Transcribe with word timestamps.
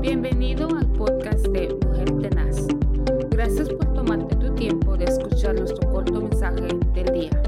Bienvenido 0.00 0.66
al 0.74 0.90
podcast 0.92 1.46
de 1.48 1.74
Mujer 1.84 2.10
Tenaz. 2.22 2.66
Gracias 3.28 3.68
por 3.68 3.92
tomarte 3.92 4.34
tu 4.36 4.54
tiempo 4.54 4.96
de 4.96 5.04
escuchar 5.04 5.54
nuestro 5.54 5.90
corto 5.90 6.22
mensaje 6.22 6.68
del 6.94 7.12
día. 7.12 7.42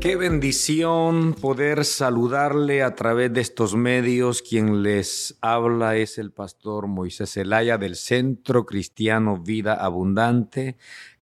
Qué 0.00 0.16
bendición 0.16 1.34
poder 1.34 1.84
saludarle 1.84 2.82
a 2.82 2.96
través 2.96 3.32
de 3.32 3.42
estos 3.42 3.76
medios. 3.76 4.42
Quien 4.42 4.82
les 4.82 5.38
habla 5.40 5.94
es 5.94 6.18
el 6.18 6.32
pastor 6.32 6.88
Moisés 6.88 7.32
Zelaya 7.32 7.78
del 7.78 7.94
Centro 7.94 8.66
Cristiano 8.66 9.38
Vida 9.38 9.74
Abundante, 9.74 10.78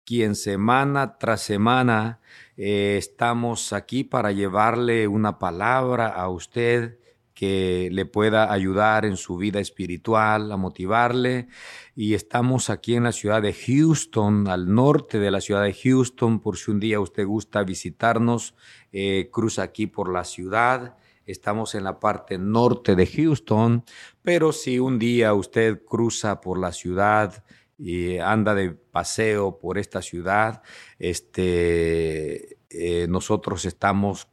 quien 0.07 0.37
semana 0.37 1.19
tras 1.19 1.43
semana 1.43 2.21
eh, 2.57 2.97
estamos 2.97 3.75
aquí 3.75 4.05
para 4.05 4.33
llevarle 4.33 5.07
una 5.07 5.39
palabra 5.39 6.09
a 6.09 6.31
usted 6.31 6.99
que 7.37 7.91
le 7.93 8.07
pueda 8.07 8.51
ayudar 8.51 9.05
en 9.05 9.19
su 9.19 9.37
vida 9.37 9.61
espiritual, 9.61 10.51
a 10.51 10.57
motivarle. 10.57 11.49
Y 11.95 12.15
estamos 12.15 12.71
aquí 12.71 12.95
en 12.95 13.05
la 13.05 13.13
ciudad 13.13 13.43
de 13.43 13.53
Houston, 13.53 14.49
al 14.49 14.75
norte 14.75 15.19
de 15.19 15.31
la 15.31 15.43
ciudad 15.43 15.63
de 15.63 15.75
Houston, 15.75 16.41
por 16.41 16.57
si 16.57 16.71
un 16.71 16.81
día 16.81 16.99
usted 16.99 17.27
gusta 17.27 17.63
visitarnos, 17.63 18.55
eh, 18.91 19.29
cruza 19.31 19.65
aquí 19.65 19.87
por 19.87 20.11
la 20.11 20.25
ciudad. 20.25 20.97
Estamos 21.27 21.75
en 21.75 21.85
la 21.85 22.01
parte 22.01 22.39
norte 22.39 22.97
de 22.97 23.07
Houston, 23.07 23.85
pero 24.23 24.53
si 24.53 24.79
un 24.79 24.99
día 24.99 25.35
usted 25.35 25.85
cruza 25.85 26.41
por 26.41 26.59
la 26.59 26.73
ciudad 26.73 27.45
y 27.77 28.17
anda 28.17 28.55
de 28.55 28.71
paseo 28.71 29.59
por 29.59 29.77
esta 29.77 30.01
ciudad, 30.01 30.63
este, 30.99 32.57
eh, 32.71 33.07
nosotros 33.11 33.67
estamos 33.67 34.27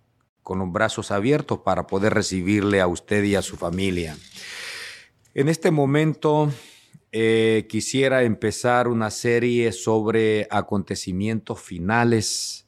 con 0.44 0.60
los 0.60 0.72
brazos 0.72 1.12
abiertos 1.12 1.60
para 1.60 1.88
poder 1.88 2.14
recibirle 2.14 2.82
a 2.82 2.88
usted 2.88 3.24
y 3.24 3.36
a 3.36 3.42
su 3.42 3.56
familia. 3.58 4.18
En 5.34 5.50
este 5.50 5.72
momento 5.72 6.52
eh, 7.12 7.66
quisiera 7.70 8.24
empezar 8.24 8.88
una 8.88 9.10
serie 9.10 9.72
sobre 9.72 10.48
acontecimientos 10.52 11.60
finales. 11.60 12.68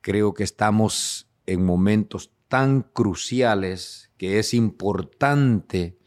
Creo 0.00 0.34
que 0.34 0.44
estamos 0.44 1.28
en 1.46 1.64
momentos 1.64 2.30
tan 2.48 2.82
cruciales 2.82 4.10
que 4.16 4.38
es 4.38 4.54
importante 4.54 5.98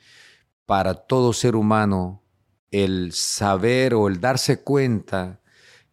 para 0.65 0.93
todo 0.93 1.33
ser 1.33 1.55
humano 1.55 2.23
el 2.71 3.11
saber 3.13 3.93
o 3.93 4.07
el 4.07 4.19
darse 4.19 4.61
cuenta 4.61 5.41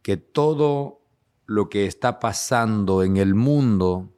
que 0.03 0.17
todo 0.17 1.01
lo 1.47 1.69
que 1.69 1.87
está 1.87 2.21
pasando 2.21 3.03
en 3.03 3.17
el 3.17 3.35
mundo 3.35 4.14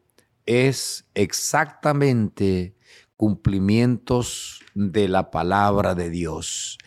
es 0.46 1.08
exactamente 1.14 2.76
cumplimientos 3.16 4.60
de 4.74 5.08
la 5.08 5.30
palabra 5.30 5.94
de 5.94 6.10
Dios. 6.10 6.78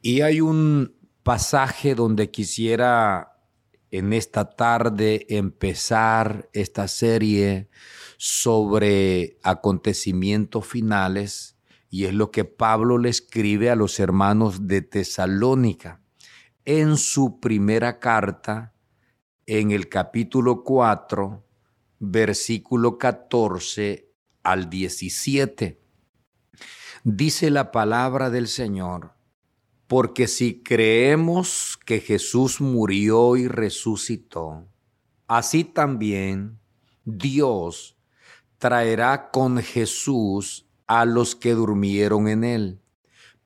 Y 0.00 0.22
hay 0.22 0.40
un 0.40 0.94
pasaje 1.22 1.94
donde 1.94 2.30
quisiera 2.30 3.28
en 3.90 4.12
esta 4.12 4.50
tarde 4.50 5.26
empezar 5.28 6.48
esta 6.52 6.88
serie 6.88 7.68
sobre 8.16 9.38
acontecimientos 9.42 10.66
finales 10.66 11.56
y 11.90 12.06
es 12.06 12.14
lo 12.14 12.30
que 12.30 12.46
Pablo 12.46 12.96
le 12.96 13.10
escribe 13.10 13.68
a 13.68 13.76
los 13.76 14.00
hermanos 14.00 14.66
de 14.66 14.80
Tesalónica 14.80 16.00
en 16.64 16.96
su 16.96 17.38
primera 17.38 17.98
carta 17.98 18.72
en 19.44 19.72
el 19.72 19.90
capítulo 19.90 20.64
4 20.64 21.44
versículo 22.04 22.98
14 22.98 24.10
al 24.42 24.68
17. 24.68 25.80
Dice 27.04 27.50
la 27.50 27.70
palabra 27.70 28.28
del 28.28 28.48
Señor, 28.48 29.12
porque 29.86 30.26
si 30.26 30.64
creemos 30.64 31.78
que 31.86 32.00
Jesús 32.00 32.60
murió 32.60 33.36
y 33.36 33.46
resucitó, 33.46 34.66
así 35.28 35.62
también 35.62 36.58
Dios 37.04 37.96
traerá 38.58 39.30
con 39.30 39.58
Jesús 39.58 40.66
a 40.88 41.04
los 41.04 41.36
que 41.36 41.54
durmieron 41.54 42.26
en 42.26 42.42
él, 42.42 42.80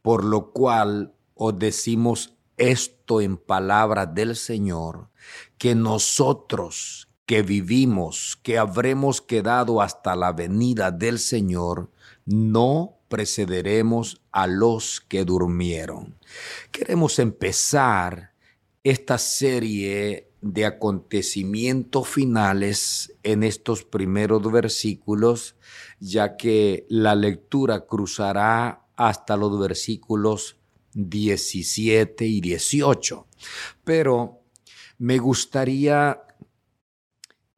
por 0.00 0.25
lo 0.25 0.53
cual 0.53 1.15
os 1.34 1.59
decimos 1.59 2.38
esto 2.56 3.21
en 3.21 3.37
palabra 3.37 4.06
del 4.06 4.34
Señor, 4.34 5.11
que 5.59 5.75
nosotros 5.75 7.06
que 7.26 7.42
vivimos, 7.42 8.38
que 8.42 8.56
habremos 8.56 9.20
quedado 9.20 9.82
hasta 9.82 10.14
la 10.14 10.32
venida 10.32 10.92
del 10.92 11.19
Señor, 11.19 11.91
no 12.25 12.98
precederemos 13.09 14.22
a 14.32 14.47
los 14.47 15.00
que 15.00 15.25
durmieron. 15.25 16.16
Queremos 16.70 17.19
empezar 17.19 18.32
esta 18.84 19.19
serie 19.19 20.31
de 20.41 20.64
acontecimientos 20.64 22.06
finales 22.09 23.12
en 23.25 23.43
estos 23.43 23.82
primeros 23.82 24.50
versículos, 24.53 25.56
ya 25.98 26.37
que 26.37 26.87
la 26.88 27.16
lectura 27.16 27.87
cruzará 27.87 28.87
hasta 28.94 29.37
los 29.37 29.58
versículos 29.58 30.56
17 30.94 32.25
y 32.26 32.41
18. 32.41 33.26
Pero 33.84 34.41
me 34.98 35.19
gustaría 35.19 36.25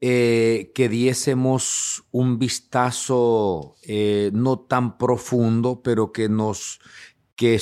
eh, 0.00 0.70
que 0.76 0.88
diésemos 0.88 2.04
un 2.12 2.38
vistazo 2.38 3.74
eh, 3.82 4.30
no 4.32 4.60
tan 4.60 4.96
profundo, 4.96 5.82
pero 5.82 6.12
que 6.12 6.28
nos 6.28 6.78
que, 7.34 7.58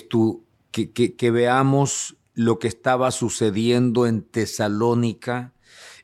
que, 0.70 1.16
que, 1.16 1.30
veamos 1.30 2.18
lo 2.34 2.58
que 2.58 2.68
estaba 2.68 3.10
sucediendo 3.10 4.06
en 4.06 4.22
Tesalónica 4.22 5.54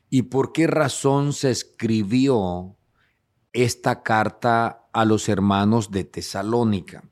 y 0.09 0.23
por 0.23 0.53
qué 0.53 0.65
razón 0.65 1.33
se 1.33 1.51
escribió 1.51 2.77
esta 3.51 4.01
carta 4.01 4.87
a 4.91 5.05
los 5.05 5.29
hermanos 5.29 5.91
de 5.91 6.03
Tesalónica. 6.03 7.03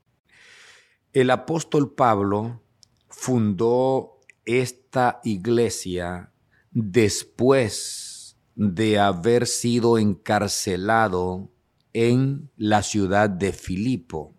El 1.13 1.29
apóstol 1.29 1.93
Pablo 1.93 2.63
fundó 3.07 4.19
esta 4.45 5.19
iglesia 5.23 6.31
después 6.71 8.10
de 8.55 8.99
haber 8.99 9.47
sido 9.47 9.97
encarcelado 9.97 11.49
en 11.93 12.49
la 12.57 12.83
ciudad 12.83 13.29
de 13.29 13.53
Filipo. 13.53 14.33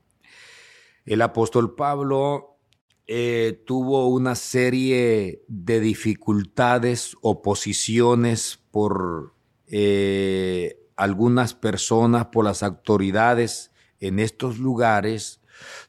El 1.05 1.23
apóstol 1.23 1.75
Pablo 1.75 2.59
eh, 3.06 3.62
tuvo 3.67 4.06
una 4.09 4.34
serie 4.34 5.45
de 5.49 5.81
dificultades, 5.81 7.17
oposiciones 7.21 8.61
por 8.71 9.34
eh, 9.67 10.79
algunas 10.97 11.55
personas, 11.55 12.27
por 12.27 12.44
las 12.44 12.62
autoridades 12.62 13.73
en 13.99 14.19
estos 14.19 14.59
lugares, 14.59 15.41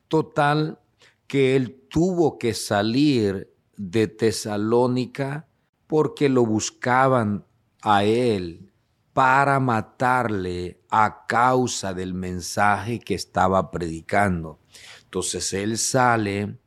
total 0.08 0.80
que 1.28 1.56
él 1.56 1.82
tuvo 1.90 2.38
que 2.38 2.54
salir 2.54 3.54
de 3.78 4.08
Tesalónica 4.08 5.48
porque 5.88 6.30
lo 6.30 6.46
buscaban 6.46 7.46
a 7.84 8.06
él 8.06 8.72
para 9.12 9.60
matarle 9.60 10.80
a 10.90 11.26
causa 11.28 11.94
del 11.94 12.14
mensaje 12.14 13.00
que 13.00 13.14
estaba 13.14 13.70
predicando. 13.70 14.60
Entonces 15.04 15.54
él 15.54 15.78
sale 15.78 16.58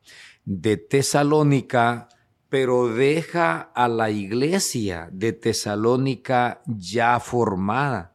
de 0.44 0.76
Tesalónica, 0.76 2.08
pero 2.48 2.88
deja 2.88 3.72
a 3.74 3.88
la 3.88 4.10
iglesia 4.10 5.08
de 5.10 5.32
Tesalónica 5.32 6.62
ya 6.66 7.18
formada. 7.18 8.14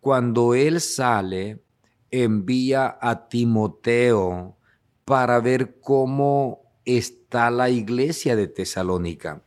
Cuando 0.00 0.54
él 0.54 0.82
sale, 0.82 1.62
envía 2.10 2.98
a 3.00 3.28
Timoteo 3.28 4.58
para 5.06 5.40
ver 5.40 5.80
cómo 5.80 6.60
está 6.84 7.50
la 7.50 7.70
iglesia 7.70 8.36
de 8.36 8.48
Tesalónica 8.48 9.42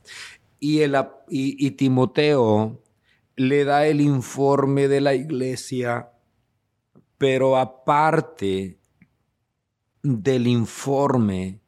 y, 0.59 0.81
el, 0.81 0.95
y, 1.29 1.71
Timoteo 1.71 2.81
le 3.37 3.65
da 3.65 3.85
el 3.85 4.01
informe 4.01 4.87
de 4.87 4.99
la 4.99 5.13
iglesia, 5.13 6.11
pero 7.19 7.55
aparte 7.55 8.79
del 10.01 10.47
informe 10.47 11.61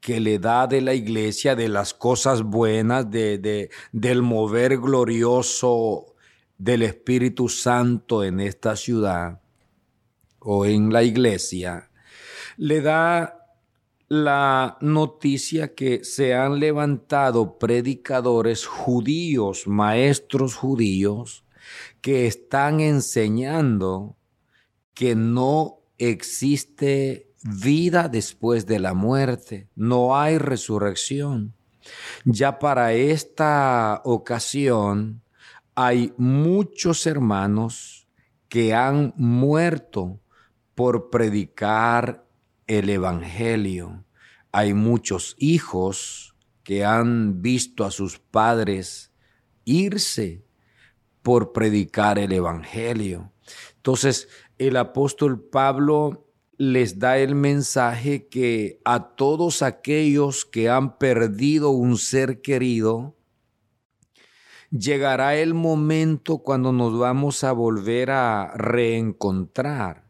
que 0.00 0.20
le 0.20 0.38
da 0.38 0.66
de 0.66 0.82
la 0.82 0.94
iglesia, 0.94 1.56
de 1.56 1.68
las 1.68 1.94
cosas 1.94 2.42
buenas, 2.42 3.10
de, 3.10 3.38
de, 3.38 3.70
del 3.92 4.22
mover 4.22 4.78
glorioso 4.78 6.14
del 6.58 6.82
Espíritu 6.82 7.48
Santo 7.48 8.22
en 8.22 8.38
esta 8.38 8.76
ciudad 8.76 9.40
o 10.38 10.66
en 10.66 10.92
la 10.92 11.02
iglesia, 11.02 11.90
le 12.58 12.82
da 12.82 13.39
la 14.10 14.76
noticia 14.80 15.72
que 15.76 16.04
se 16.04 16.34
han 16.34 16.58
levantado 16.58 17.58
predicadores 17.60 18.66
judíos, 18.66 19.68
maestros 19.68 20.56
judíos, 20.56 21.44
que 22.00 22.26
están 22.26 22.80
enseñando 22.80 24.16
que 24.94 25.14
no 25.14 25.78
existe 25.96 27.30
vida 27.44 28.08
después 28.08 28.66
de 28.66 28.80
la 28.80 28.94
muerte, 28.94 29.68
no 29.76 30.18
hay 30.18 30.38
resurrección. 30.38 31.54
Ya 32.24 32.58
para 32.58 32.92
esta 32.92 34.02
ocasión 34.04 35.22
hay 35.76 36.12
muchos 36.16 37.06
hermanos 37.06 38.08
que 38.48 38.74
han 38.74 39.14
muerto 39.16 40.18
por 40.74 41.10
predicar 41.10 42.26
el 42.70 42.88
Evangelio. 42.88 44.04
Hay 44.52 44.74
muchos 44.74 45.34
hijos 45.38 46.36
que 46.62 46.84
han 46.84 47.42
visto 47.42 47.84
a 47.84 47.90
sus 47.90 48.20
padres 48.20 49.10
irse 49.64 50.44
por 51.22 51.52
predicar 51.52 52.20
el 52.20 52.30
Evangelio. 52.30 53.32
Entonces, 53.74 54.28
el 54.56 54.76
apóstol 54.76 55.40
Pablo 55.40 56.28
les 56.58 57.00
da 57.00 57.18
el 57.18 57.34
mensaje 57.34 58.28
que 58.28 58.80
a 58.84 59.16
todos 59.16 59.62
aquellos 59.62 60.44
que 60.44 60.68
han 60.68 60.96
perdido 60.96 61.70
un 61.70 61.98
ser 61.98 62.40
querido, 62.40 63.16
llegará 64.70 65.34
el 65.34 65.54
momento 65.54 66.38
cuando 66.38 66.72
nos 66.72 66.96
vamos 66.96 67.42
a 67.42 67.50
volver 67.50 68.12
a 68.12 68.52
reencontrar, 68.54 70.04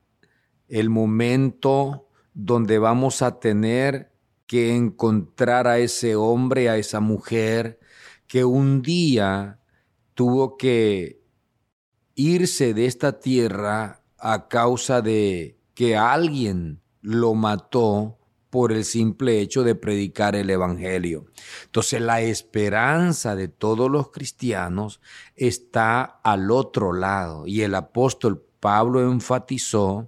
el 0.69 0.91
momento 0.91 2.10
donde 2.45 2.79
vamos 2.79 3.21
a 3.23 3.39
tener 3.39 4.13
que 4.47 4.75
encontrar 4.75 5.67
a 5.67 5.79
ese 5.79 6.17
hombre, 6.17 6.69
a 6.69 6.77
esa 6.79 7.01
mujer 7.01 7.79
que 8.27 8.45
un 8.45 8.83
día 8.83 9.61
tuvo 10.15 10.57
que 10.57 11.23
irse 12.15 12.75
de 12.75 12.87
esta 12.87 13.21
tierra 13.21 14.03
a 14.19 14.49
causa 14.49 15.03
de 15.03 15.59
que 15.75 15.97
alguien 15.97 16.81
lo 17.03 17.35
mató 17.35 18.19
por 18.49 18.73
el 18.73 18.85
simple 18.85 19.41
hecho 19.41 19.63
de 19.63 19.75
predicar 19.75 20.35
el 20.35 20.51
Evangelio. 20.51 21.27
Entonces 21.67 22.01
la 22.01 22.21
esperanza 22.21 23.37
de 23.37 23.49
todos 23.49 23.91
los 23.91 24.11
cristianos 24.11 25.01
está 25.37 26.03
al 26.03 26.51
otro 26.51 26.93
lado 26.93 27.47
y 27.47 27.63
el 27.63 27.75
apóstol 27.75 28.45
Pablo 28.61 29.11
enfatizó 29.11 30.07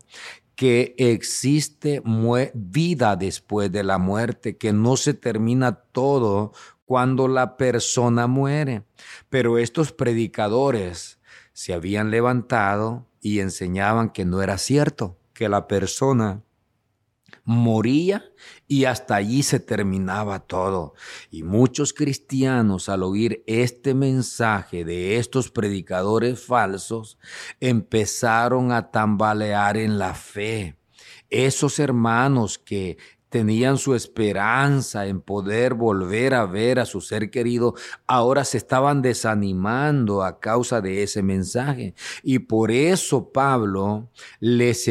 que 0.55 0.95
existe 0.99 2.03
vida 2.55 3.17
después 3.17 3.73
de 3.73 3.83
la 3.83 3.99
muerte, 3.99 4.57
que 4.57 4.73
no 4.73 4.97
se 4.97 5.15
termina 5.15 5.75
todo 5.75 6.53
cuando 6.85 7.29
la 7.29 7.57
persona 7.57 8.27
muere. 8.27 8.85
Pero 9.31 9.59
estos 9.59 9.93
predicadores 9.93 11.19
se 11.53 11.75
habían 11.75 12.11
levantado 12.11 13.07
y 13.21 13.41
enseñaban 13.41 14.11
que 14.11 14.25
no 14.25 14.43
era 14.43 14.59
cierto, 14.59 15.17
que 15.33 15.49
la 15.49 15.69
persona 15.69 16.43
moría 17.45 18.25
y 18.69 18.85
hasta 18.85 19.17
allí 19.17 19.43
se 19.43 19.61
terminaba 19.61 20.41
todo. 20.41 20.95
Y 21.31 21.43
muchos 21.43 21.93
cristianos 21.93 22.89
al 22.89 23.03
oír 23.03 23.43
este 23.47 23.95
mensaje 23.95 24.85
de 24.85 25.19
estos 25.19 25.51
predicadores 25.51 26.45
falsos 26.45 27.19
empezaron 27.61 28.73
a 28.73 28.91
tambalear 28.91 29.77
en 29.77 29.99
la 29.99 30.15
fe. 30.15 30.77
Esos 31.31 31.79
hermanos 31.79 32.59
que 32.59 32.99
tenían 33.33 33.79
su 33.79 33.95
esperanza 33.95 35.07
en 35.07 35.23
poder 35.23 35.73
volver 35.73 36.35
a 36.35 36.45
ver 36.45 36.79
a 36.79 36.85
su 36.85 37.01
ser 37.01 37.31
querido, 37.31 37.75
ahora 38.07 38.45
se 38.45 38.59
estaban 38.59 39.01
desanimando 39.01 40.23
a 40.23 40.39
causa 40.39 40.83
de 40.83 41.03
ese 41.03 41.23
mensaje. 41.23 41.95
Y 42.23 42.41
por 42.41 42.71
eso 42.71 43.33
Pablo 43.33 44.11
les 44.39 44.87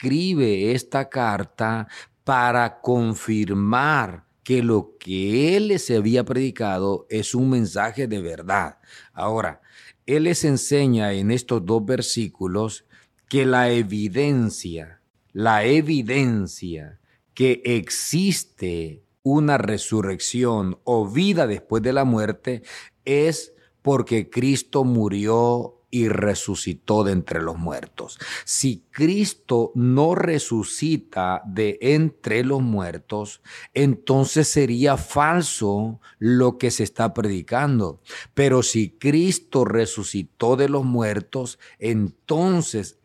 esta 0.00 1.08
carta 1.08 1.88
para 2.24 2.80
confirmar 2.80 4.26
que 4.42 4.62
lo 4.62 4.96
que 4.98 5.56
él 5.56 5.68
les 5.68 5.90
había 5.90 6.24
predicado 6.24 7.06
es 7.10 7.34
un 7.34 7.50
mensaje 7.50 8.06
de 8.06 8.20
verdad. 8.20 8.78
Ahora, 9.12 9.60
él 10.06 10.24
les 10.24 10.44
enseña 10.44 11.12
en 11.12 11.30
estos 11.30 11.64
dos 11.66 11.84
versículos 11.84 12.84
que 13.28 13.44
la 13.44 13.70
evidencia, 13.70 15.00
la 15.32 15.64
evidencia 15.64 17.00
que 17.34 17.60
existe 17.64 19.02
una 19.24 19.58
resurrección 19.58 20.78
o 20.84 21.08
vida 21.08 21.48
después 21.48 21.82
de 21.82 21.92
la 21.92 22.04
muerte 22.04 22.62
es 23.04 23.52
porque 23.82 24.30
Cristo 24.30 24.84
murió 24.84 25.75
y 25.96 26.08
resucitó 26.08 27.04
de 27.04 27.12
entre 27.12 27.40
los 27.40 27.56
muertos. 27.56 28.18
Si 28.44 28.84
Cristo 28.90 29.72
no 29.74 30.14
resucita 30.14 31.40
de 31.46 31.78
entre 31.80 32.44
los 32.44 32.60
muertos, 32.60 33.40
entonces 33.72 34.46
sería 34.46 34.98
falso 34.98 35.98
lo 36.18 36.58
que 36.58 36.70
se 36.70 36.82
está 36.82 37.14
predicando. 37.14 38.02
Pero 38.34 38.62
si 38.62 38.90
Cristo 38.90 39.64
resucitó 39.64 40.56
de 40.56 40.68
los 40.68 40.84
muertos, 40.84 41.58
entonces 41.78 42.15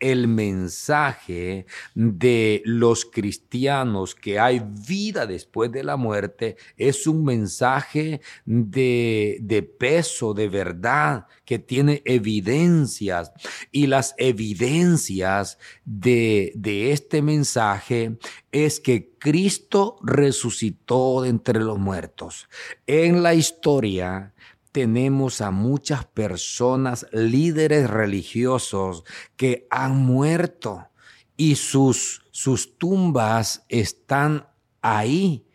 el 0.00 0.26
mensaje 0.26 1.66
de 1.94 2.62
los 2.64 3.04
cristianos 3.04 4.14
que 4.14 4.40
hay 4.40 4.62
vida 4.64 5.26
después 5.26 5.70
de 5.70 5.84
la 5.84 5.96
muerte 5.96 6.56
es 6.76 7.06
un 7.06 7.24
mensaje 7.24 8.20
de, 8.44 9.38
de 9.40 9.62
peso, 9.62 10.34
de 10.34 10.48
verdad, 10.48 11.26
que 11.44 11.58
tiene 11.58 12.02
evidencias. 12.04 13.32
Y 13.70 13.86
las 13.86 14.14
evidencias 14.18 15.58
de, 15.84 16.52
de 16.56 16.90
este 16.92 17.22
mensaje 17.22 18.18
es 18.50 18.80
que 18.80 19.12
Cristo 19.18 19.98
resucitó 20.02 21.22
de 21.22 21.28
entre 21.28 21.60
los 21.60 21.78
muertos. 21.78 22.48
En 22.86 23.22
la 23.22 23.34
historia 23.34 24.34
tenemos 24.72 25.42
a 25.42 25.50
muchas 25.50 26.06
personas, 26.06 27.06
líderes 27.12 27.88
religiosos, 27.88 29.04
que 29.36 29.66
han 29.70 29.96
muerto 29.96 30.88
y 31.36 31.56
sus, 31.56 32.24
sus 32.30 32.78
tumbas 32.78 33.64
están 33.68 34.48
ahí 34.80 35.46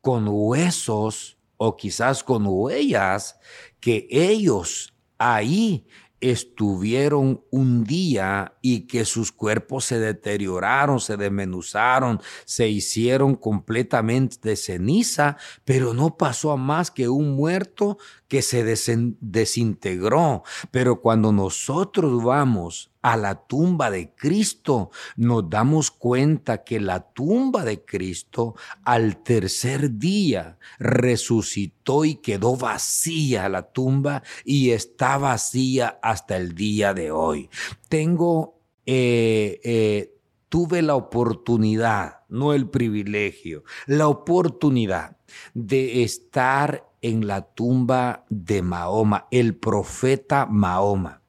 con 0.00 0.26
huesos 0.28 1.38
o 1.56 1.76
quizás 1.76 2.24
con 2.24 2.44
huellas 2.46 3.38
que 3.80 4.06
ellos 4.10 4.92
ahí 5.18 5.86
estuvieron 6.30 7.44
un 7.50 7.84
día 7.84 8.54
y 8.62 8.86
que 8.86 9.04
sus 9.04 9.30
cuerpos 9.30 9.84
se 9.84 9.98
deterioraron, 9.98 11.00
se 11.00 11.16
desmenuzaron, 11.16 12.20
se 12.46 12.68
hicieron 12.68 13.34
completamente 13.34 14.36
de 14.42 14.56
ceniza, 14.56 15.36
pero 15.64 15.92
no 15.92 16.16
pasó 16.16 16.52
a 16.52 16.56
más 16.56 16.90
que 16.90 17.08
un 17.08 17.32
muerto 17.32 17.98
que 18.28 18.40
se 18.40 18.64
desintegró. 18.64 20.44
Pero 20.70 21.00
cuando 21.00 21.30
nosotros 21.32 22.22
vamos 22.24 22.93
a 23.04 23.18
la 23.18 23.34
tumba 23.34 23.90
de 23.90 24.14
Cristo, 24.14 24.90
nos 25.16 25.50
damos 25.50 25.90
cuenta 25.90 26.64
que 26.64 26.80
la 26.80 27.12
tumba 27.12 27.62
de 27.62 27.84
Cristo 27.84 28.54
al 28.82 29.22
tercer 29.22 29.98
día 29.98 30.58
resucitó 30.78 32.06
y 32.06 32.14
quedó 32.14 32.56
vacía 32.56 33.50
la 33.50 33.70
tumba 33.70 34.22
y 34.42 34.70
está 34.70 35.18
vacía 35.18 35.98
hasta 36.02 36.38
el 36.38 36.54
día 36.54 36.94
de 36.94 37.10
hoy. 37.10 37.50
Tengo, 37.90 38.62
eh, 38.86 39.60
eh, 39.62 40.14
tuve 40.48 40.80
la 40.80 40.94
oportunidad, 40.94 42.20
no 42.30 42.54
el 42.54 42.70
privilegio, 42.70 43.64
la 43.86 44.08
oportunidad 44.08 45.18
de 45.52 46.04
estar 46.04 46.88
en 47.02 47.26
la 47.26 47.42
tumba 47.42 48.24
de 48.30 48.62
Mahoma, 48.62 49.26
el 49.30 49.56
profeta 49.56 50.46
Mahoma. 50.46 51.20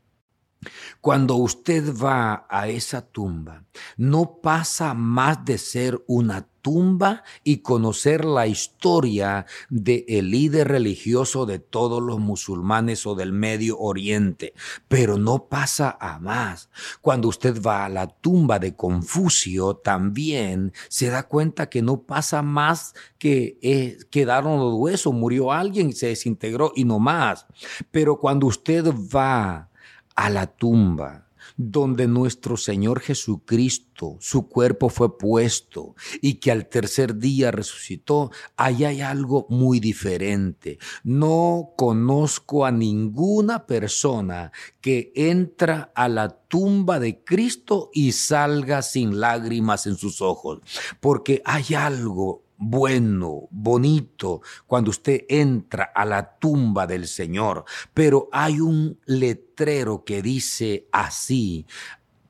Cuando 1.02 1.36
usted 1.36 1.94
va 1.96 2.46
a 2.50 2.68
esa 2.68 3.02
tumba, 3.02 3.64
no 3.98 4.40
pasa 4.42 4.94
más 4.94 5.44
de 5.46 5.58
ser 5.58 6.04
una 6.08 6.48
tumba 6.66 7.24
y 7.44 7.58
conocer 7.58 8.26
la 8.26 8.48
historia 8.48 9.46
del 9.70 10.04
el 10.08 10.32
líder 10.32 10.68
religioso 10.68 11.46
de 11.46 11.60
todos 11.60 12.02
los 12.02 12.18
musulmanes 12.20 13.06
o 13.06 13.14
del 13.14 13.34
Medio 13.34 13.78
Oriente, 13.78 14.56
pero 14.88 15.20
no 15.20 15.48
pasa 15.48 15.96
a 16.00 16.18
más. 16.18 16.72
Cuando 17.02 17.28
usted 17.28 17.62
va 17.62 17.86
a 17.86 17.90
la 17.90 18.08
tumba 18.08 18.58
de 18.58 18.76
Confucio, 18.76 19.76
también 19.76 20.74
se 20.90 21.12
da 21.12 21.28
cuenta 21.28 21.70
que 21.70 21.84
no 21.84 22.02
pasa 22.02 22.42
más 22.42 22.96
que 23.20 23.60
eh, 23.62 24.00
quedaron 24.10 24.60
los 24.60 24.74
huesos, 24.74 25.14
murió 25.14 25.52
alguien 25.52 25.94
se 25.94 26.08
desintegró 26.08 26.72
y 26.76 26.84
no 26.84 26.98
más. 26.98 27.46
Pero 27.92 28.20
cuando 28.20 28.48
usted 28.48 28.92
va 29.16 29.70
a 30.16 30.30
la 30.30 30.48
tumba 30.48 31.26
donde 31.58 32.08
nuestro 32.08 32.58
Señor 32.58 33.00
Jesucristo, 33.00 34.18
su 34.20 34.48
cuerpo 34.48 34.90
fue 34.90 35.18
puesto 35.18 35.96
y 36.22 36.36
que 36.36 36.52
al 36.52 36.68
tercer 36.68 37.18
día 37.18 37.52
resucitó, 37.52 38.32
ahí 38.58 38.84
hay 38.84 39.02
algo 39.02 39.46
muy 39.50 39.80
diferente. 39.80 40.80
No 41.04 41.74
conozco 41.78 42.66
a 42.66 42.72
ninguna 42.72 43.66
persona 43.66 44.52
que 44.82 45.12
entra 45.16 45.92
a 45.96 46.10
la 46.10 46.30
tumba 46.30 47.00
de 47.00 47.24
Cristo 47.24 47.90
y 47.94 48.12
salga 48.12 48.82
sin 48.82 49.20
lágrimas 49.20 49.88
en 49.88 49.96
sus 49.98 50.22
ojos, 50.22 50.60
porque 51.00 51.42
hay 51.46 51.74
algo 51.76 52.45
bueno, 52.58 53.48
bonito, 53.52 54.42
cuando 54.68 54.92
usted 54.92 55.26
entra 55.28 55.92
a 55.94 56.06
la 56.06 56.38
tumba 56.38 56.88
del 56.88 57.08
Señor. 57.08 57.66
Pero 57.94 58.30
hay 58.32 58.60
un 58.60 59.00
letrero 59.06 60.04
que 60.04 60.22
dice 60.22 60.88
así, 60.92 61.66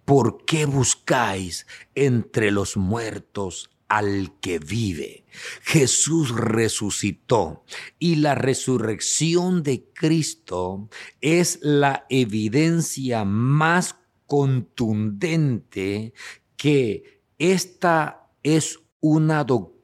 ¿por 0.04 0.46
qué 0.46 0.66
buscáis 0.66 1.68
entre 1.94 2.52
los 2.52 2.78
muertos 2.78 3.70
al 3.88 4.40
que 4.40 4.60
vive. 4.60 5.26
Jesús 5.62 6.34
resucitó 6.36 7.64
y 8.00 8.16
la 8.16 8.36
resurrección 8.36 9.64
de 9.64 9.86
Cristo 9.94 10.90
es 11.22 11.60
la 11.62 12.06
evidencia 12.10 13.26
más 13.26 13.96
contundente 14.26 16.14
que 16.58 17.22
esta 17.38 18.28
es 18.44 18.80
una 19.02 19.44
doctrina 19.44 19.75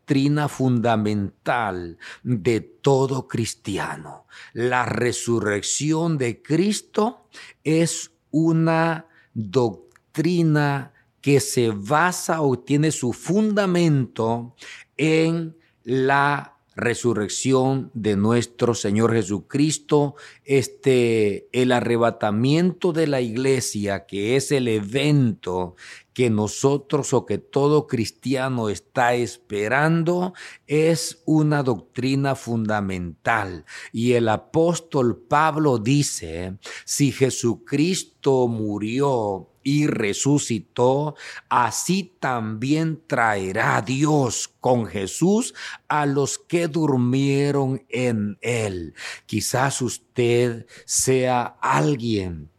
fundamental 0.49 1.97
de 2.23 2.59
todo 2.59 3.27
cristiano. 3.27 4.25
La 4.53 4.85
resurrección 4.85 6.17
de 6.17 6.41
Cristo 6.41 7.27
es 7.63 8.11
una 8.31 9.05
doctrina 9.33 10.91
que 11.21 11.39
se 11.39 11.69
basa 11.69 12.41
o 12.41 12.59
tiene 12.59 12.91
su 12.91 13.13
fundamento 13.13 14.55
en 14.97 15.55
la 15.83 16.57
resurrección 16.81 17.91
de 17.93 18.17
nuestro 18.17 18.73
Señor 18.73 19.13
Jesucristo, 19.13 20.15
este 20.43 21.47
el 21.53 21.71
arrebatamiento 21.71 22.91
de 22.91 23.07
la 23.07 23.21
iglesia, 23.21 24.05
que 24.05 24.35
es 24.35 24.51
el 24.51 24.67
evento 24.67 25.75
que 26.13 26.29
nosotros 26.29 27.13
o 27.13 27.25
que 27.25 27.37
todo 27.37 27.87
cristiano 27.87 28.69
está 28.69 29.13
esperando 29.13 30.33
es 30.67 31.21
una 31.25 31.63
doctrina 31.63 32.35
fundamental. 32.35 33.65
Y 33.93 34.13
el 34.13 34.27
apóstol 34.27 35.17
Pablo 35.17 35.77
dice, 35.77 36.57
si 36.83 37.11
Jesucristo 37.11 38.47
murió 38.47 39.50
y 39.63 39.87
resucitó, 39.87 41.15
así 41.49 42.13
también 42.19 43.01
traerá 43.07 43.81
Dios 43.81 44.49
con 44.59 44.85
Jesús 44.85 45.53
a 45.87 46.05
los 46.05 46.37
que 46.37 46.67
durmieron 46.67 47.83
en 47.89 48.37
él. 48.41 48.93
Quizás 49.25 49.81
usted 49.81 50.65
sea 50.85 51.57
alguien 51.61 52.49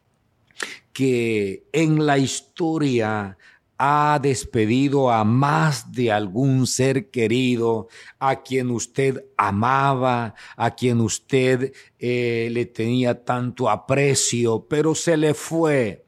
que 0.93 1.65
en 1.73 2.07
la 2.07 2.19
historia 2.19 3.37
ha 3.85 4.21
despedido 4.23 5.11
a 5.11 5.25
más 5.25 5.91
de 5.91 6.13
algún 6.13 6.69
ser 6.69 7.11
querido 7.11 7.89
a 8.21 8.41
quien 8.43 8.71
usted 8.71 9.25
amaba, 9.37 10.37
a 10.57 10.71
quien 10.77 11.01
usted 11.01 11.73
eh, 11.99 12.49
le 12.53 12.67
tenía 12.67 13.25
tanto 13.25 13.69
aprecio, 13.69 14.67
pero 14.69 14.95
se 14.95 15.17
le 15.17 15.35
fue. 15.35 16.05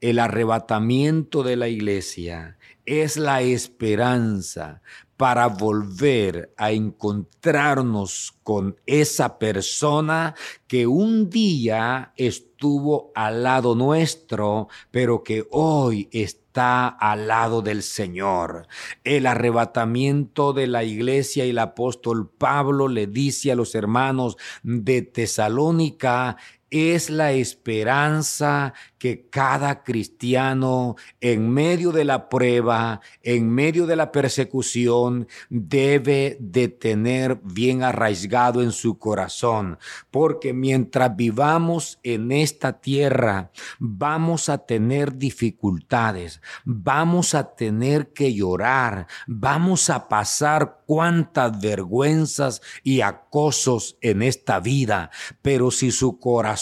El 0.00 0.18
arrebatamiento 0.18 1.42
de 1.42 1.56
la 1.56 1.68
iglesia 1.68 2.56
es 2.86 3.18
la 3.18 3.42
esperanza 3.42 4.80
para 5.18 5.48
volver 5.48 6.54
a 6.56 6.72
encontrarnos 6.72 8.32
con 8.42 8.76
esa 8.86 9.38
persona 9.38 10.34
que 10.66 10.86
un 10.86 11.28
día 11.28 12.14
estuvo 12.16 13.12
al 13.14 13.42
lado 13.42 13.74
nuestro, 13.74 14.68
pero 14.90 15.22
que 15.22 15.46
hoy 15.50 16.08
está 16.10 16.88
al 16.88 17.28
lado 17.28 17.60
del 17.60 17.82
Señor. 17.82 18.66
El 19.04 19.26
arrebatamiento 19.26 20.54
de 20.54 20.66
la 20.66 20.82
iglesia 20.84 21.44
y 21.44 21.50
el 21.50 21.58
apóstol 21.58 22.30
Pablo 22.30 22.88
le 22.88 23.06
dice 23.06 23.52
a 23.52 23.56
los 23.56 23.74
hermanos 23.74 24.38
de 24.62 25.02
Tesalónica, 25.02 26.38
es 26.70 27.10
la 27.10 27.32
esperanza 27.32 28.74
que 28.98 29.28
cada 29.28 29.82
cristiano 29.82 30.96
en 31.20 31.50
medio 31.50 31.90
de 31.90 32.04
la 32.04 32.28
prueba, 32.28 33.00
en 33.22 33.50
medio 33.50 33.86
de 33.86 33.96
la 33.96 34.12
persecución, 34.12 35.26
debe 35.48 36.36
de 36.38 36.68
tener 36.68 37.40
bien 37.42 37.82
arraigado 37.82 38.62
en 38.62 38.72
su 38.72 38.98
corazón. 38.98 39.78
Porque 40.10 40.52
mientras 40.52 41.16
vivamos 41.16 41.98
en 42.02 42.30
esta 42.30 42.80
tierra, 42.80 43.50
vamos 43.78 44.48
a 44.48 44.58
tener 44.58 45.16
dificultades, 45.16 46.40
vamos 46.64 47.34
a 47.34 47.54
tener 47.54 48.12
que 48.12 48.34
llorar, 48.34 49.06
vamos 49.26 49.88
a 49.90 50.08
pasar 50.08 50.82
cuantas 50.84 51.58
vergüenzas 51.60 52.60
y 52.82 53.00
acosos 53.00 53.96
en 54.02 54.22
esta 54.22 54.60
vida. 54.60 55.10
Pero 55.40 55.70
si 55.70 55.90
su 55.90 56.18
corazón 56.18 56.59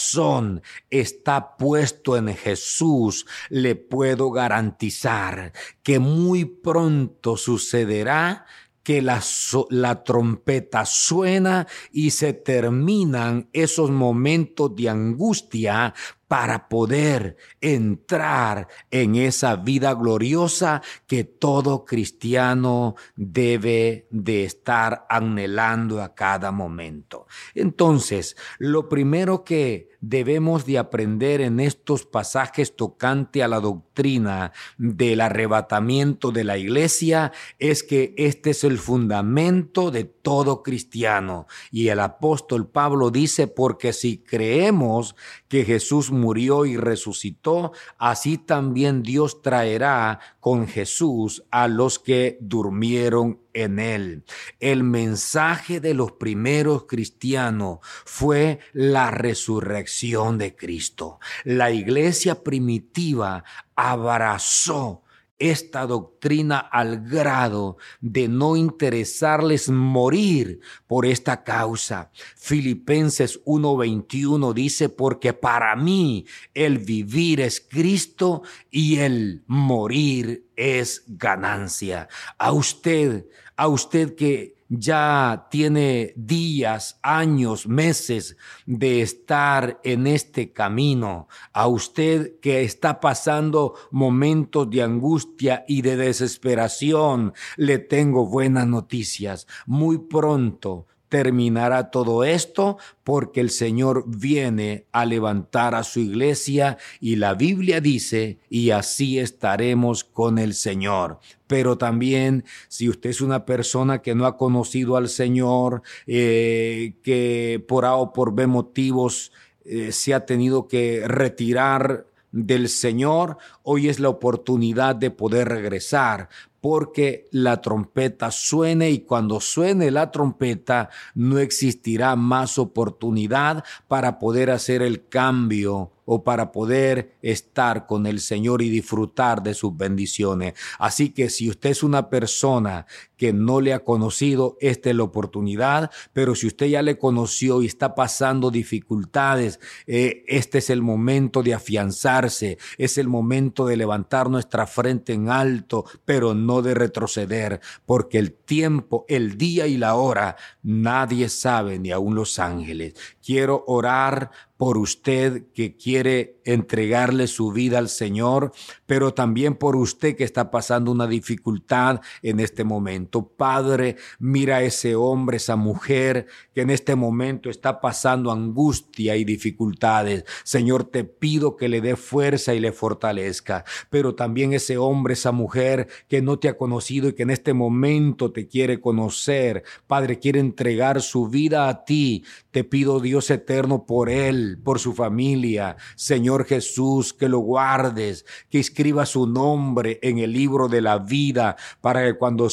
está 0.91 1.57
puesto 1.57 2.17
en 2.17 2.35
Jesús, 2.35 3.27
le 3.49 3.75
puedo 3.75 4.31
garantizar 4.31 5.53
que 5.83 5.99
muy 5.99 6.45
pronto 6.45 7.37
sucederá 7.37 8.47
que 8.89 9.03
la, 9.03 9.23
la, 9.69 10.03
trompeta 10.03 10.87
suena 10.87 11.67
y 11.93 12.11
se 12.11 12.33
terminan 12.33 13.51
esos 13.53 13.91
momentos 13.91 14.75
de 14.75 14.89
angustia 14.89 15.93
para 16.27 16.71
poder 16.71 17.37
entrar 17.61 18.69
en 18.91 19.17
esa 19.17 19.57
vida 19.57 19.93
gloriosa 19.93 20.81
que 21.07 21.25
todo 21.25 21.85
cristiano 21.85 22.95
debe 23.15 24.07
de 24.11 24.45
estar 24.45 25.05
anhelando 25.11 26.03
a 26.03 26.15
cada 26.15 26.51
momento. 26.51 27.27
Entonces, 27.55 28.39
lo 28.59 28.89
primero 28.89 29.45
que 29.45 29.88
debemos 30.01 30.65
de 30.67 30.79
aprender 30.79 31.41
en 31.41 31.61
estos 31.61 32.05
pasajes 32.05 32.77
tocante 32.77 33.43
a 33.43 33.49
la 33.49 33.61
doctrina 33.61 34.53
del 34.77 35.21
arrebatamiento 35.21 36.31
de 36.31 36.45
la 36.45 36.59
iglesia 36.59 37.33
es 37.59 37.83
que 37.83 38.15
este 38.17 38.51
es 38.51 38.65
el 38.65 38.79
fundamento 38.79 39.91
de 39.91 40.05
todo 40.05 40.63
cristiano. 40.63 41.47
Y 41.71 41.89
el 41.89 42.01
apóstol 42.01 42.69
Pablo 42.69 43.11
dice, 43.11 43.47
porque 43.49 43.93
si 43.93 44.19
creemos 44.19 45.17
que 45.49 45.65
Jesús 45.65 46.11
murió 46.11 46.67
y 46.67 46.77
resucitó, 46.77 47.73
así 47.99 48.39
también 48.39 49.03
Dios 49.03 49.43
traerá 49.43 50.21
con 50.41 50.69
Jesús 50.69 51.45
a 51.51 51.69
los 51.69 51.99
que 51.99 52.39
durmieron 52.41 53.41
en 53.63 53.79
él. 53.79 54.25
El 54.61 54.85
mensaje 54.85 55.81
de 55.81 55.95
los 55.95 56.13
primeros 56.13 56.85
cristianos 56.85 57.79
fue 58.05 58.61
la 58.73 59.11
resurrección 59.11 60.39
de 60.39 60.55
Cristo. 60.55 61.19
La 61.45 61.71
iglesia 61.71 62.43
primitiva 62.43 63.45
abrazó 63.75 65.03
esta 65.39 65.87
doctrina 65.87 66.59
al 66.59 67.09
grado 67.09 67.77
de 68.01 68.29
no 68.29 68.57
interesarles 68.57 69.71
morir 69.71 70.61
por 70.87 71.07
esta 71.07 71.45
causa. 71.45 72.11
Filipenses 72.37 73.41
1:21 73.45 74.53
dice, 74.53 74.89
porque 74.89 75.33
para 75.33 75.77
mí 75.77 76.27
el 76.55 76.79
vivir 76.79 77.41
es 77.41 77.61
Cristo 77.61 78.43
y 78.71 78.99
el 78.99 79.45
morir 79.47 80.47
es 80.57 81.05
ganancia. 81.07 82.09
A 82.37 82.53
usted, 82.53 83.27
a 83.57 83.69
usted 83.69 84.17
que 84.17 84.58
ya 84.69 85.47
tiene 85.51 86.13
días, 86.17 86.99
años, 87.03 87.67
meses 87.67 88.37
de 88.67 89.03
estar 89.03 89.81
en 89.85 90.07
este 90.07 90.53
camino, 90.53 91.29
a 91.53 91.67
usted 91.69 92.39
que 92.41 92.63
está 92.63 93.01
pasando 93.01 93.75
momentos 93.91 94.69
de 94.71 94.83
angustia 94.83 95.65
y 95.67 95.83
de 95.83 95.97
desesperación, 95.97 97.33
le 97.57 97.79
tengo 97.79 98.27
buenas 98.27 98.67
noticias. 98.67 99.47
Muy 99.67 99.99
pronto 99.99 100.87
terminará 101.09 101.91
todo 101.91 102.25
esto 102.25 102.79
porque 103.05 103.41
el 103.41 103.51
Señor 103.51 104.05
viene 104.07 104.87
a 104.93 105.05
levantar 105.05 105.75
a 105.75 105.83
su 105.83 106.01
iglesia 106.01 106.79
y 107.01 107.17
la 107.17 107.35
Biblia 107.35 107.81
dice, 107.81 108.39
y 108.49 108.71
así 108.71 109.19
estaremos 109.19 110.05
con 110.05 110.39
el 110.39 110.55
Señor. 110.55 111.19
Pero 111.47 111.79
también 111.79 112.45
si 112.69 112.89
usted 112.89 113.11
es 113.11 113.21
una 113.21 113.47
persona 113.47 114.03
que 114.03 114.15
no 114.15 114.27
ha 114.27 114.37
conocido 114.37 114.97
al 114.97 115.09
Señor, 115.09 115.83
eh, 116.07 116.95
que 117.03 117.65
por 117.67 117.85
A 117.87 117.95
o 117.97 118.13
por 118.13 118.35
B 118.35 118.47
motivos 118.47 119.33
eh, 119.65 119.93
se 119.93 120.15
ha 120.15 120.27
tenido 120.27 120.69
que 120.69 121.05
retirar 121.07 122.08
del 122.33 122.69
Señor, 122.69 123.39
hoy 123.63 123.89
es 123.89 124.01
la 124.01 124.09
oportunidad 124.09 124.97
de 124.97 125.11
poder 125.11 125.49
regresar, 125.49 126.29
porque 126.61 127.29
la 127.31 127.61
trompeta 127.61 128.31
suene 128.31 128.91
y 128.91 129.01
cuando 129.01 129.41
suene 129.41 129.91
la 129.91 130.11
trompeta 130.11 130.91
no 131.15 131.39
existirá 131.39 132.17
más 132.17 132.59
oportunidad 132.59 133.65
para 133.87 134.19
poder 134.19 134.51
hacer 134.51 134.83
el 134.83 135.07
cambio 135.09 135.93
o 136.05 136.25
para 136.25 136.53
poder 136.53 137.17
estar 137.23 137.87
con 137.87 138.07
el 138.07 138.21
Señor 138.21 138.63
y 138.63 138.71
disfrutar 138.71 139.43
de 139.43 139.55
sus 139.55 139.77
bendiciones. 139.77 140.55
Así 140.79 141.11
que 141.11 141.29
si 141.29 141.51
usted 141.51 141.71
es 141.71 141.83
una 141.83 142.09
persona 142.09 142.87
que 143.19 143.35
no 143.35 143.61
le 143.61 143.75
ha 143.75 143.81
conocido, 143.81 144.57
esta 144.61 144.89
es 144.89 144.97
la 144.97 145.03
oportunidad, 145.03 145.91
pero 146.15 146.35
si 146.35 146.47
usted 146.47 146.67
ya 146.67 146.81
le 146.81 146.97
conoció 146.97 147.61
y 147.61 147.67
está 147.67 147.95
pasando 147.95 148.51
dificultades, 148.51 149.61
eh, 149.87 150.25
este 150.27 150.59
es 150.59 150.71
el 150.71 150.81
momento 150.81 151.43
de 151.43 151.53
afianzarse, 151.53 152.59
es 152.79 152.97
el 152.97 153.09
momento 153.09 153.67
de 153.67 153.77
levantar 153.77 154.31
nuestra 154.31 154.67
frente 154.67 155.13
en 155.13 155.29
alto, 155.29 155.85
pero 156.05 156.33
no 156.35 156.63
de 156.63 156.75
retroceder, 156.75 157.61
porque 157.85 158.19
el 158.19 158.33
tiempo, 158.33 159.05
el 159.09 159.37
día 159.37 159.67
y 159.67 159.77
la 159.77 159.97
hora, 159.97 160.37
nadie 160.63 161.29
sabe, 161.29 161.79
ni 161.79 161.91
aun 161.91 162.15
los 162.15 162.39
ángeles. 162.39 162.95
Quiero 163.23 163.65
orar 163.67 164.31
por 164.59 164.77
usted 164.77 165.45
que 165.55 165.77
quiere 165.77 166.41
entregarle 166.45 167.29
su 167.29 167.53
vida 167.53 167.79
al 167.79 167.89
Señor, 167.89 168.53
pero 168.87 169.15
también 169.15 169.55
por 169.55 169.77
usted 169.77 170.17
que 170.17 170.25
está 170.25 170.51
pasando 170.51 170.91
una 170.91 171.07
dificultad 171.07 172.01
en 172.23 172.41
este 172.41 172.65
momento. 172.65 173.08
Padre, 173.11 173.97
mira 174.19 174.57
a 174.57 174.63
ese 174.63 174.95
hombre, 174.95 175.39
esa 175.39 175.57
mujer 175.57 176.27
que 176.55 176.63
en 176.63 176.71
este 176.71 176.95
momento 176.95 177.51
está 177.51 177.81
pasando 177.81 178.31
angustia 178.31 179.17
y 179.17 179.25
dificultades. 179.25 180.25
Señor, 180.45 180.85
te 180.85 181.05
pido 181.05 181.57
que 181.57 181.69
le 181.69 181.81
dé 181.81 181.97
fuerza 181.97 182.55
y 182.55 182.61
le 182.61 182.73
fortalezca, 182.73 183.65
pero 183.91 184.15
también 184.15 184.53
ese 184.53 184.79
hombre, 184.79 185.15
esa 185.15 185.33
mujer 185.33 185.89
que 186.09 186.23
no 186.23 186.39
te 186.39 186.49
ha 186.49 186.57
conocido 186.57 187.09
y 187.09 187.15
que 187.15 187.23
en 187.23 187.31
este 187.31 187.55
momento 187.55 188.33
te 188.33 188.47
quiere 188.47 188.81
conocer. 188.81 189.65
Padre, 189.87 190.19
quiere 190.19 190.41
entregar 190.41 191.03
su 191.03 191.29
vida 191.29 191.69
a 191.69 191.85
ti. 191.85 192.25
Te 192.51 192.65
pido, 192.65 193.01
Dios 193.01 193.31
eterno, 193.31 193.85
por 193.87 194.09
él 194.11 194.59
por 194.63 194.79
su 194.79 194.95
familia. 194.95 195.77
Señor 195.97 196.45
Jesús, 196.45 197.13
que 197.13 197.29
lo 197.29 197.39
guardes, 197.39 198.25
que 198.51 198.59
escriba 198.59 199.07
su 199.07 199.27
nombre 199.27 199.99
en 200.03 200.19
el 200.19 200.33
libro 200.33 200.69
de 200.69 200.81
la 200.81 200.99
vida, 200.99 201.57
para 201.81 202.05
que 202.05 202.15
cuando 202.15 202.51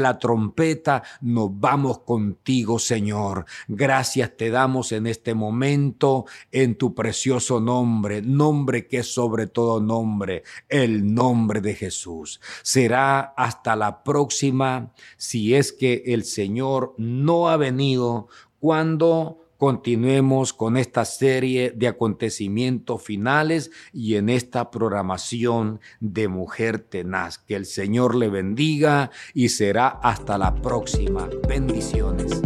la 0.00 0.18
trompeta 0.18 1.02
nos 1.20 1.48
vamos 1.52 2.00
contigo, 2.00 2.78
Señor. 2.78 3.44
Gracias 3.68 4.36
te 4.36 4.50
damos 4.50 4.92
en 4.92 5.06
este 5.06 5.34
momento 5.34 6.26
en 6.50 6.76
tu 6.76 6.94
precioso 6.94 7.60
nombre, 7.60 8.22
nombre 8.22 8.86
que 8.86 8.98
es 8.98 9.12
sobre 9.12 9.46
todo 9.46 9.80
nombre, 9.80 10.42
el 10.68 11.14
nombre 11.14 11.60
de 11.60 11.74
Jesús. 11.74 12.40
Será 12.62 13.20
hasta 13.36 13.76
la 13.76 14.02
próxima 14.02 14.92
si 15.16 15.54
es 15.54 15.72
que 15.72 16.02
el 16.06 16.24
Señor 16.24 16.94
no 16.98 17.48
ha 17.48 17.56
venido 17.56 18.28
cuando 18.58 19.41
continuemos 19.62 20.52
con 20.52 20.76
esta 20.76 21.04
serie 21.04 21.70
de 21.70 21.86
acontecimientos 21.86 23.00
finales 23.00 23.70
y 23.92 24.16
en 24.16 24.28
esta 24.28 24.72
programación 24.72 25.78
de 26.00 26.26
Mujer 26.26 26.80
Tenaz. 26.80 27.38
Que 27.38 27.54
el 27.54 27.66
Señor 27.66 28.16
le 28.16 28.28
bendiga 28.28 29.12
y 29.34 29.50
será 29.50 29.86
hasta 29.86 30.36
la 30.36 30.52
próxima. 30.56 31.28
Bendiciones. 31.46 32.42